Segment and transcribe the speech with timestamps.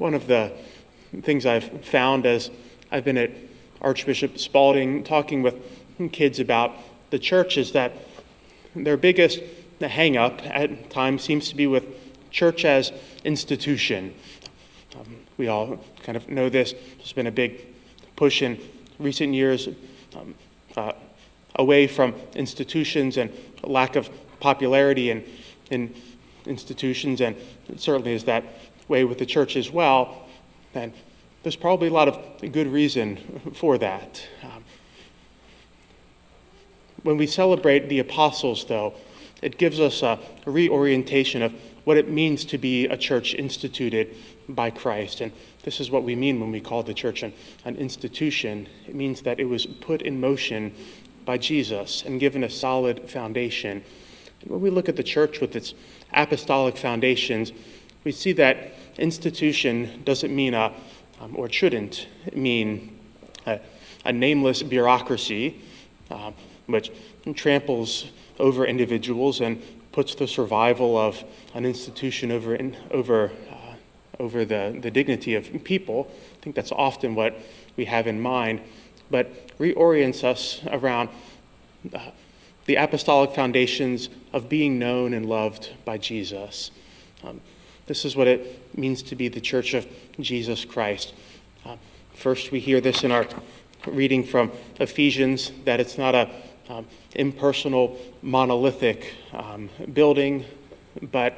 [0.00, 0.50] one of the
[1.22, 2.50] things I've found as
[2.90, 3.30] I've been at
[3.82, 5.56] Archbishop Spalding talking with
[6.10, 6.72] kids about
[7.10, 7.92] the church is that
[8.74, 9.40] their biggest
[9.78, 11.84] hang up at times seems to be with
[12.30, 12.92] church as
[13.24, 14.14] institution.
[14.98, 16.72] Um, we all kind of know this.
[16.96, 17.60] There's been a big
[18.16, 18.58] push in
[18.98, 19.68] recent years
[20.16, 20.34] um,
[20.78, 20.92] uh,
[21.56, 23.30] away from institutions and
[23.62, 24.08] lack of
[24.40, 25.24] popularity in,
[25.70, 25.94] in
[26.46, 27.36] institutions, and
[27.68, 28.44] it certainly is that
[28.90, 30.26] way with the church as well.
[30.74, 30.92] And
[31.42, 33.16] there's probably a lot of good reason
[33.54, 34.22] for that.
[34.42, 34.64] Um,
[37.02, 38.92] when we celebrate the apostles, though,
[39.40, 41.54] it gives us a reorientation of
[41.84, 44.14] what it means to be a church instituted
[44.48, 45.22] by Christ.
[45.22, 45.32] And
[45.62, 47.32] this is what we mean when we call the church an,
[47.64, 48.68] an institution.
[48.86, 50.74] It means that it was put in motion
[51.24, 53.82] by Jesus and given a solid foundation.
[54.42, 55.72] And when we look at the church with its
[56.12, 57.52] apostolic foundations,
[58.04, 60.72] we see that institution doesn't mean a,
[61.20, 62.98] um, or shouldn't mean
[63.46, 63.60] a,
[64.04, 65.60] a nameless bureaucracy,
[66.10, 66.32] uh,
[66.66, 66.90] which
[67.34, 68.06] tramples
[68.38, 71.22] over individuals and puts the survival of
[71.54, 73.74] an institution over, in, over, uh,
[74.18, 76.10] over the, the dignity of people.
[76.10, 77.38] I think that's often what
[77.76, 78.60] we have in mind,
[79.10, 81.10] but reorients us around
[81.92, 81.98] uh,
[82.66, 86.70] the apostolic foundations of being known and loved by Jesus.
[87.24, 87.40] Um,
[87.90, 89.84] this is what it means to be the church of
[90.20, 91.12] Jesus Christ.
[91.66, 91.74] Uh,
[92.14, 93.26] first, we hear this in our
[93.84, 96.30] reading from Ephesians that it's not a
[96.68, 100.44] um, impersonal, monolithic um, building,
[101.10, 101.36] but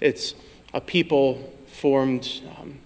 [0.00, 0.34] it's
[0.72, 2.78] a people formed um,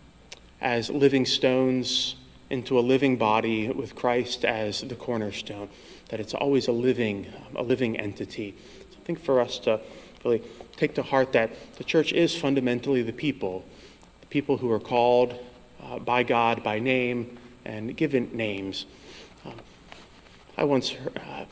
[0.61, 2.17] as living stones
[2.51, 5.69] into a living body with Christ as the cornerstone.
[6.09, 8.57] That it's always a living, a living entity.
[8.91, 9.79] So I think for us to
[10.27, 10.43] really
[10.77, 13.65] take to heart that the church is fundamentally the people,
[14.21, 15.39] the people who are called
[15.83, 18.87] uh, by God by name and given names.
[19.45, 19.55] Um,
[20.57, 21.45] I once heard, uh,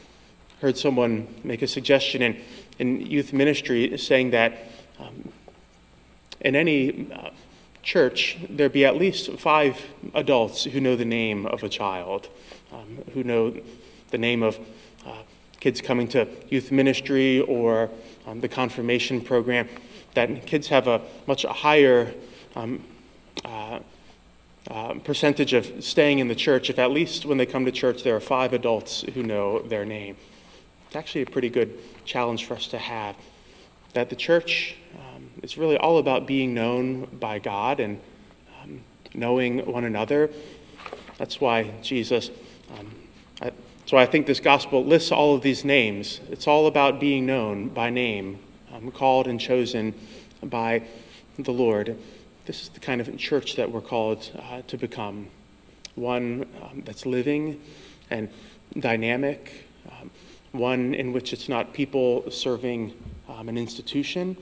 [0.60, 2.40] heard someone make a suggestion in,
[2.78, 4.58] in youth ministry saying that
[4.98, 5.30] um,
[6.40, 7.30] in any uh,
[7.82, 9.80] church, there be at least five
[10.14, 12.28] adults who know the name of a child,
[12.72, 13.54] um, who know
[14.10, 14.58] the name of
[15.06, 15.22] uh,
[15.64, 17.88] kids coming to youth ministry or
[18.26, 19.66] um, the confirmation program,
[20.12, 22.12] that kids have a much higher
[22.54, 22.84] um,
[23.46, 23.78] uh,
[24.70, 28.02] uh, percentage of staying in the church if at least when they come to church
[28.02, 30.18] there are five adults who know their name.
[30.88, 33.16] It's actually a pretty good challenge for us to have.
[33.94, 38.00] That the church um, is really all about being known by God and
[38.62, 38.80] um,
[39.14, 40.28] knowing one another.
[41.16, 42.30] That's why Jesus,
[42.78, 42.90] um,
[43.92, 46.20] why I think this gospel lists all of these names.
[46.30, 48.38] It's all about being known by name,
[48.72, 49.92] um, called and chosen
[50.42, 50.82] by
[51.38, 51.98] the Lord.
[52.46, 55.28] This is the kind of church that we're called uh, to become
[55.96, 57.60] one um, that's living
[58.10, 58.30] and
[58.78, 60.10] dynamic, um,
[60.52, 62.94] one in which it's not people serving
[63.28, 64.36] um, an institution,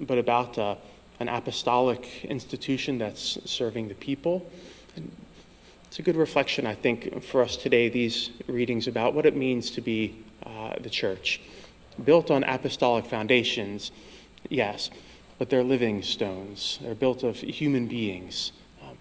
[0.00, 0.76] but about uh,
[1.20, 4.50] an apostolic institution that's serving the people.
[5.92, 9.70] It's a good reflection, I think, for us today, these readings about what it means
[9.72, 11.38] to be uh, the church.
[12.02, 13.92] Built on apostolic foundations,
[14.48, 14.88] yes,
[15.38, 16.78] but they're living stones.
[16.80, 18.52] They're built of human beings.
[18.82, 18.96] Um,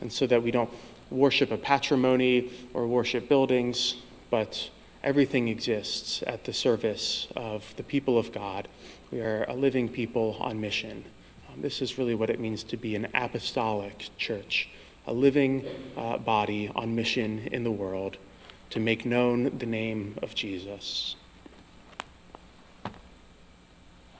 [0.00, 0.70] and so that we don't
[1.10, 3.96] worship a patrimony or worship buildings,
[4.30, 4.70] but
[5.04, 8.68] everything exists at the service of the people of God.
[9.10, 11.04] We are a living people on mission.
[11.52, 14.70] Um, this is really what it means to be an apostolic church,
[15.06, 15.64] a living
[15.96, 18.16] uh, body on mission in the world
[18.70, 21.16] to make known the name of Jesus.